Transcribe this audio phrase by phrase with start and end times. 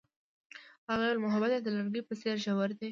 [0.89, 2.79] هغې وویل محبت یې د لرګی په څېر ژور دی.